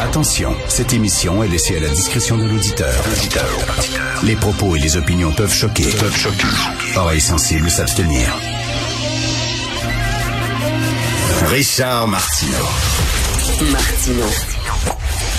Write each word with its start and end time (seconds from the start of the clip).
Attention, 0.00 0.54
cette 0.68 0.92
émission 0.92 1.42
est 1.42 1.48
laissée 1.48 1.76
à 1.76 1.80
la 1.80 1.88
discrétion 1.88 2.38
de 2.38 2.44
l'auditeur. 2.44 2.94
Les 4.22 4.36
propos 4.36 4.76
et 4.76 4.78
les 4.78 4.96
opinions 4.96 5.32
peuvent 5.32 5.52
choquer. 5.52 5.90
Peuvent 5.98 6.16
choquer. 6.16 6.46
Oreilles 6.96 7.20
sensibles 7.20 7.68
s'abstenir. 7.68 8.32
Richard 11.46 12.06
Martineau. 12.06 12.68
Martino. 13.72 14.24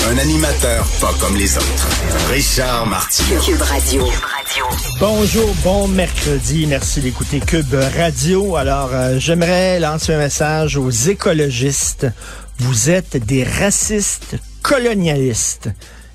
Un 0.09 0.17
animateur 0.17 0.85
pas 0.99 1.13
comme 1.21 1.37
les 1.37 1.57
autres. 1.57 1.87
Richard 2.29 2.85
Martineau. 2.87 3.39
Cube 3.41 3.61
Radio. 3.61 4.07
Bonjour, 4.99 5.55
bon 5.63 5.87
mercredi. 5.87 6.65
Merci 6.67 6.99
d'écouter 6.99 7.39
Cube 7.39 7.75
Radio. 7.95 8.57
Alors, 8.57 8.89
euh, 8.91 9.19
j'aimerais 9.19 9.79
lancer 9.79 10.13
un 10.13 10.17
message 10.17 10.75
aux 10.75 10.89
écologistes. 10.89 12.07
Vous 12.59 12.89
êtes 12.89 13.15
des 13.25 13.45
racistes 13.45 14.35
colonialistes. 14.61 15.69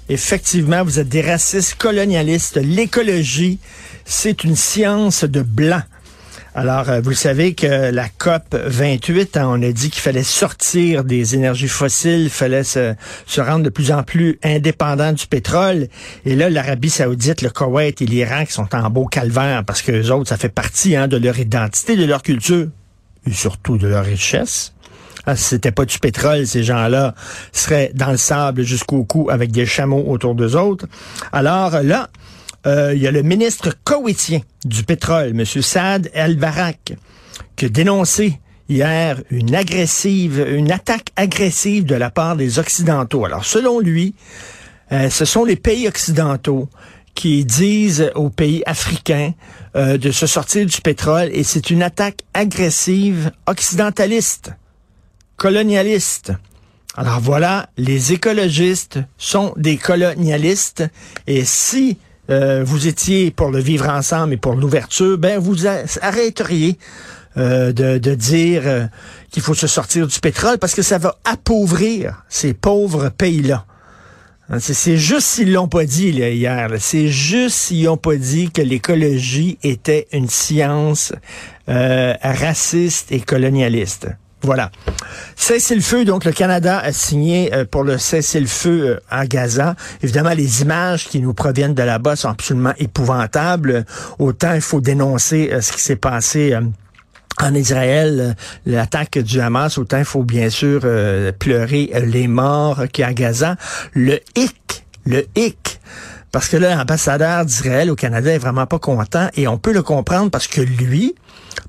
Effectivement, 0.09 0.85
vous 0.85 0.99
êtes 0.99 1.09
des 1.09 1.23
racistes 1.23 1.77
colonialistes. 1.77 2.57
L'écologie, 2.57 3.59
c'est 4.05 4.45
une 4.45 4.57
science 4.57 5.25
de 5.25 5.43
blanc. 5.43 5.83
Alors, 6.57 6.89
euh, 6.89 7.01
vous 7.01 7.15
savez 7.15 7.55
que 7.55 7.91
la 7.91 8.09
COP 8.09 8.55
28, 8.55 9.37
hein, 9.37 9.47
on 9.49 9.61
a 9.61 9.73
dit 9.73 9.91
qu'il 9.91 10.01
fallait 10.01 10.23
sortir 10.23 11.03
des 11.03 11.35
énergies 11.35 11.67
fossiles, 11.67 12.25
il 12.25 12.31
fallait 12.31 12.63
se, 12.63 12.95
se, 13.27 13.41
rendre 13.41 13.65
de 13.65 13.71
plus 13.71 13.91
en 13.91 14.05
plus 14.05 14.39
indépendant 14.45 15.13
du 15.13 15.27
pétrole. 15.27 15.89
Et 16.25 16.37
là, 16.37 16.49
l'Arabie 16.49 16.91
saoudite, 16.91 17.43
le 17.43 17.51
Koweït 17.51 18.01
et 18.03 18.07
l'Iran 18.07 18.45
qui 18.45 18.53
sont 18.53 18.73
en 18.73 18.89
beau 18.89 19.07
calvaire 19.07 19.65
parce 19.65 19.83
que 19.83 19.91
les 19.91 20.13
autres, 20.13 20.29
ça 20.29 20.37
fait 20.37 20.49
partie 20.49 20.95
hein, 20.95 21.09
de 21.09 21.17
leur 21.17 21.37
identité, 21.41 21.97
de 21.97 22.05
leur 22.05 22.23
culture 22.23 22.69
et 23.27 23.33
surtout 23.33 23.77
de 23.77 23.89
leur 23.89 24.05
richesse. 24.05 24.74
Ah, 25.27 25.37
c'était 25.37 25.73
pas 25.73 25.87
du 25.87 25.99
pétrole, 25.99 26.47
ces 26.47 26.63
gens-là 26.63 27.15
seraient 27.53 27.91
dans 27.95 28.11
le 28.11 28.19
sable 28.19 28.63
jusqu'au 28.63 29.05
cou 29.05 29.29
avec 29.31 29.53
des 29.53 29.65
chameaux 29.65 30.05
autour 30.07 30.35
d'eux 30.35 30.55
autres. 30.55 30.87
Alors 31.33 31.83
là, 31.83 32.11
euh, 32.67 32.93
il 32.95 33.03
y 33.03 33.07
a 33.07 33.11
le 33.11 33.23
ministre 33.23 33.71
koweïtien 33.85 34.41
du 34.65 34.85
pétrole, 34.85 35.29
M. 35.29 35.45
Saad 35.45 36.11
El-Barak, 36.13 36.95
qui 37.57 37.67
a 37.67 37.69
dénoncé 37.69 38.39
hier 38.69 39.21
une 39.31 39.55
agressive, 39.55 40.45
une 40.47 40.71
attaque 40.71 41.09
agressive 41.17 41.85
de 41.85 41.95
la 41.95 42.11
part 42.11 42.37
des 42.37 42.59
Occidentaux. 42.59 43.25
Alors, 43.25 43.45
selon 43.45 43.81
lui, 43.81 44.15
euh, 44.93 45.09
ce 45.09 45.25
sont 45.25 45.45
les 45.45 45.57
pays 45.57 45.89
occidentaux 45.89 46.69
qui 47.15 47.45
disent 47.45 48.11
aux 48.15 48.31
pays 48.31 48.63
africains 48.67 49.33
euh, 49.77 49.97
de 49.97 50.11
se 50.11 50.27
sortir 50.27 50.67
du 50.67 50.81
pétrole 50.81 51.31
et 51.33 51.45
c'est 51.45 51.71
une 51.71 51.83
attaque 51.83 52.21
agressive 52.35 53.31
occidentaliste 53.47 54.53
colonialistes. 55.45 56.33
Alors 56.97 57.21
voilà, 57.21 57.69
les 57.77 58.15
écologistes 58.15 58.99
sont 59.19 59.53
des 59.59 59.77
colonialistes 59.77 60.85
et 61.27 61.45
si 61.45 61.99
euh, 62.31 62.65
vous 62.65 62.87
étiez 62.87 63.31
pour 63.31 63.51
le 63.51 63.61
vivre 63.61 63.91
ensemble 63.91 64.33
et 64.33 64.37
pour 64.39 64.55
l'ouverture, 64.55 65.19
ben 65.19 65.39
vous 65.39 65.67
arrêteriez 66.01 66.79
euh, 67.37 67.73
de, 67.73 67.99
de, 67.99 68.15
dire 68.15 68.63
euh, 68.65 68.87
qu'il 69.31 69.43
faut 69.43 69.53
se 69.53 69.67
sortir 69.67 70.07
du 70.07 70.19
pétrole 70.19 70.57
parce 70.57 70.75
que 70.75 70.81
ça 70.81 70.97
va 70.97 71.15
appauvrir 71.25 72.25
ces 72.31 72.55
pauvres 72.55 73.11
pays-là. 73.11 73.67
Hein, 74.49 74.61
c'est 74.61 74.97
juste 74.97 75.27
s'ils 75.27 75.53
l'ont 75.53 75.69
pas 75.69 75.85
dit 75.85 76.11
là, 76.13 76.31
hier. 76.31 76.71
C'est 76.79 77.09
juste 77.09 77.57
s'ils 77.57 77.85
n'ont 77.85 77.99
pas 77.99 78.17
dit 78.17 78.51
que 78.51 78.63
l'écologie 78.63 79.59
était 79.63 80.09
une 80.11 80.31
science 80.31 81.13
raciste 81.67 83.13
et 83.13 83.21
colonialiste. 83.21 84.09
Voilà. 84.45 84.71
Cessez-le-feu, 85.37 86.05
donc 86.05 86.27
le 86.27 86.33
Canada 86.33 86.79
a 86.79 86.93
signé 86.93 87.55
euh, 87.55 87.65
pour 87.65 87.83
le 87.83 87.97
cessez-le-feu 87.97 88.87
euh, 88.87 89.01
à 89.11 89.27
Gaza. 89.27 89.75
Évidemment, 90.03 90.35
les 90.35 90.61
images 90.61 91.09
qui 91.09 91.21
nous 91.21 91.33
proviennent 91.33 91.75
de 91.75 91.83
là-bas 91.83 92.15
sont 92.15 92.29
absolument 92.29 92.75
épouvantables. 92.79 93.87
Autant 94.19 94.53
il 94.53 94.61
faut 94.61 94.83
dénoncer 94.83 95.51
euh, 95.51 95.63
ce 95.63 95.73
qui 95.73 95.81
s'est 95.81 95.97
passé 95.97 96.55
en 97.41 97.55
Israël, 97.55 98.37
l'attaque 98.67 99.19
du 99.19 99.41
Hamas, 99.41 99.79
autant 99.79 99.99
il 99.99 100.05
faut 100.05 100.23
bien 100.23 100.51
sûr 100.51 100.83
pleurer 101.41 101.91
les 102.07 102.29
morts 102.29 102.85
qui 102.93 103.03
à 103.03 103.13
Gaza. 103.13 103.57
Le 103.93 104.21
hic, 104.37 104.85
le 105.05 105.25
hic, 105.35 105.81
parce 106.31 106.49
que 106.49 106.57
là, 106.57 106.77
l'ambassadeur 106.77 107.45
d'Israël 107.45 107.91
au 107.91 107.97
Canada 107.97 108.33
est 108.33 108.39
vraiment 108.39 108.67
pas 108.67 108.79
content 108.79 109.29
et 109.35 109.49
on 109.49 109.59
peut 109.59 109.73
le 109.73 109.83
comprendre 109.83 110.31
parce 110.31 110.47
que 110.47 110.61
lui, 110.61 111.17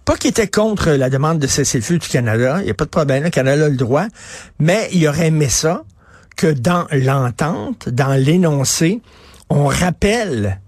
pas 0.05 0.15
qu'il 0.15 0.29
était 0.29 0.47
contre 0.47 0.91
la 0.91 1.09
demande 1.09 1.39
de 1.39 1.47
cessez-le-feu 1.47 1.97
du 1.97 2.07
Canada, 2.07 2.57
il 2.59 2.65
n'y 2.65 2.71
a 2.71 2.75
pas 2.75 2.85
de 2.85 2.89
problème, 2.89 3.23
le 3.23 3.29
Canada 3.31 3.65
a 3.65 3.69
le 3.69 3.75
droit, 3.75 4.05
mais 4.59 4.87
il 4.93 5.07
aurait 5.07 5.27
aimé 5.27 5.49
ça 5.49 5.83
que 6.37 6.47
dans 6.47 6.85
l'entente, 6.91 7.89
dans 7.89 8.13
l'énoncé, 8.13 9.01
on 9.49 9.65
rappelle 9.65 10.59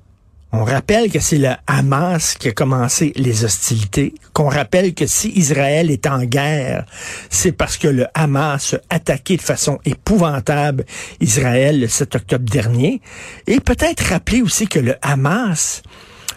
on 0.54 0.64
rappelle 0.64 1.12
que 1.12 1.20
c'est 1.20 1.38
le 1.38 1.52
Hamas 1.68 2.36
qui 2.36 2.48
a 2.48 2.52
commencé 2.54 3.12
les 3.18 3.44
hostilités, 3.44 4.16
qu'on 4.32 4.48
rappelle 4.48 4.94
que 4.94 5.06
si 5.06 5.30
Israël 5.36 5.92
est 5.92 6.08
en 6.08 6.24
guerre, 6.24 6.86
c'est 7.30 7.52
parce 7.52 7.76
que 7.78 7.90
le 7.90 8.08
Hamas 8.14 8.74
a 8.74 8.96
attaqué 8.96 9.36
de 9.36 9.42
façon 9.42 9.78
épouvantable 9.84 10.86
Israël 11.20 11.82
le 11.82 11.88
7 11.88 12.16
octobre 12.16 12.50
dernier, 12.50 13.02
et 13.46 13.60
peut-être 13.60 14.06
rappeler 14.10 14.42
aussi 14.42 14.68
que 14.68 14.80
le 14.80 14.96
Hamas 15.02 15.84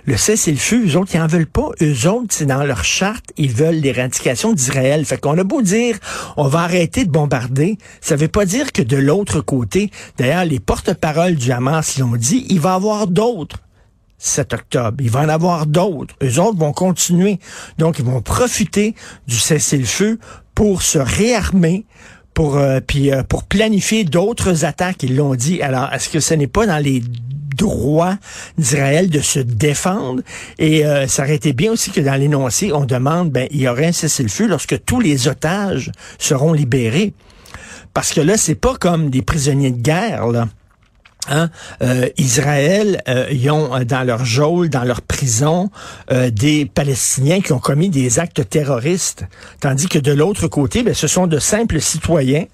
le 0.05 0.17
cessez-le-feu, 0.17 0.87
eux 0.87 0.97
autres, 0.97 1.15
ils 1.15 1.21
en 1.21 1.27
veulent 1.27 1.47
pas. 1.47 1.71
Eux 1.83 2.09
autres, 2.09 2.29
c'est 2.31 2.47
dans 2.47 2.65
leur 2.65 2.85
charte, 2.85 3.25
ils 3.37 3.53
veulent 3.53 3.77
l'éradication 3.77 4.53
d'Israël. 4.53 5.05
Fait 5.05 5.19
qu'on 5.19 5.37
a 5.39 5.45
beau 5.45 5.63
dire, 5.63 5.99
on 6.37 6.49
va 6.49 6.61
arrêter 6.61 7.05
de 7.05 7.11
bombarder, 7.11 7.79
ça 8.01 8.17
veut 8.17 8.29
pas 8.29 8.45
dire 8.45 8.73
que 8.73 8.83
de 8.83 8.97
l'autre 8.97 9.41
côté, 9.41 9.91
d'ailleurs, 10.19 10.45
les 10.45 10.61
porte-paroles 10.61 11.37
du 11.37 11.53
Hamas 11.53 11.99
l'ont 11.99 12.17
dit, 12.17 12.47
il 12.49 12.61
va 12.61 12.73
y 12.73 12.75
avoir 12.75 13.07
d'autres 13.07 13.59
7 14.21 14.53
octobre. 14.53 14.97
Il 15.01 15.11
va 15.11 15.21
en 15.21 15.29
avoir 15.29 15.67
d'autres. 15.67 16.15
Eux 16.23 16.39
autres 16.39 16.59
vont 16.59 16.73
continuer. 16.73 17.41
Donc, 17.79 17.99
ils 17.99 18.05
vont 18.05 18.21
profiter 18.21 18.95
du 19.27 19.37
cessez-le-feu 19.37 20.19
pour 20.55 20.83
se 20.83 20.99
réarmer, 20.99 21.87
pour 22.35 22.59
euh, 22.59 22.81
puis 22.87 23.13
euh, 23.13 23.23
pour 23.23 23.45
planifier 23.45 24.05
d'autres 24.05 24.65
attaques. 24.65 25.03
Ils 25.03 25.17
l'ont 25.17 25.35
dit. 25.35 25.63
Alors, 25.63 25.93
est-ce 25.93 26.11
que 26.11 26.21
ce 26.21 26.35
n'est 26.35 26.47
pas 26.47 26.67
dans 26.67 26.79
les 26.79 27.03
droits 27.57 28.17
d'Israël 28.59 29.11
de 29.11 29.21
se 29.21 29.39
défendre. 29.39 30.23
Et 30.59 30.85
euh, 30.85 31.07
ça 31.07 31.23
aurait 31.23 31.37
été 31.37 31.53
bien 31.53 31.73
aussi 31.73 31.91
que 31.91 32.01
dans 32.01 32.15
l'énoncé, 32.15 32.73
on 32.73 32.85
demande, 32.85 33.31
ben, 33.31 33.47
il 33.51 33.61
y 33.61 33.69
aurait 33.69 33.87
un 33.87 33.93
cessez-le-feu 33.93 34.47
lorsque 34.47 34.85
tous 34.85 35.01
les 35.01 35.29
otages 35.29 35.91
seront 36.19 36.53
libérés. 36.53 37.13
Parce 37.93 38.13
que 38.13 38.21
là, 38.21 38.37
c'est 38.37 38.55
pas 38.55 38.75
comme 38.77 39.11
des 39.11 39.23
prisonniers 39.23 39.73
de 39.73 39.83
guerre, 39.83 40.29
là. 40.29 40.47
Hein? 41.29 41.51
Euh, 41.83 42.09
Israël, 42.17 43.03
euh, 43.09 43.27
ils 43.31 43.51
ont 43.51 43.75
euh, 43.75 43.85
dans 43.85 44.03
leur 44.03 44.25
geôle, 44.25 44.69
dans 44.69 44.85
leur 44.85 45.03
prison, 45.03 45.71
des 46.33 46.67
Palestiniens 46.67 47.41
qui 47.41 47.53
ont 47.53 47.59
commis 47.59 47.89
des 47.89 48.19
actes 48.19 48.49
terroristes, 48.49 49.25
tandis 49.61 49.87
que 49.87 49.99
de 49.99 50.13
l'autre 50.13 50.49
côté, 50.49 50.83
ben, 50.83 50.95
ce 50.95 51.07
sont 51.07 51.27
de 51.27 51.39
simples 51.39 51.81
citoyens. 51.81 52.45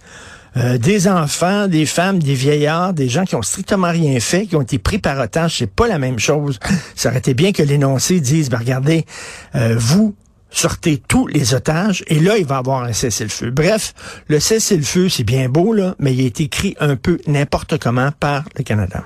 Des 0.56 1.08
enfants, 1.08 1.68
des 1.68 1.86
femmes, 1.86 2.18
des 2.18 2.34
vieillards, 2.34 2.94
des 2.94 3.08
gens 3.08 3.24
qui 3.24 3.34
ont 3.34 3.42
strictement 3.42 3.90
rien 3.90 4.18
fait, 4.20 4.46
qui 4.46 4.56
ont 4.56 4.62
été 4.62 4.78
pris 4.78 4.98
par 4.98 5.18
otage, 5.20 5.58
c'est 5.58 5.70
pas 5.70 5.86
la 5.86 5.98
même 5.98 6.18
chose. 6.18 6.58
Ça 6.94 7.10
aurait 7.10 7.18
été 7.18 7.34
bien 7.34 7.52
que 7.52 7.62
l'énoncé 7.62 8.20
dise, 8.20 8.48
ben 8.48 8.58
regardez, 8.58 9.04
vous, 9.54 10.14
sortez 10.50 11.02
tous 11.06 11.26
les 11.26 11.54
otages 11.54 12.02
et 12.06 12.18
là, 12.18 12.38
il 12.38 12.46
va 12.46 12.58
avoir 12.58 12.84
un 12.84 12.92
cessez-le-feu. 12.92 13.50
Bref, 13.50 13.94
le 14.28 14.40
cessez-le-feu, 14.40 15.08
c'est 15.08 15.24
bien 15.24 15.48
beau, 15.48 15.72
là, 15.72 15.94
mais 15.98 16.14
il 16.14 16.20
est 16.20 16.40
écrit 16.40 16.76
un 16.80 16.96
peu 16.96 17.18
n'importe 17.26 17.78
comment 17.78 18.10
par 18.18 18.44
le 18.56 18.64
Canada. 18.64 19.04